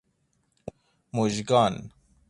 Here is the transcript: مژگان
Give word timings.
مژگان 1.13 1.89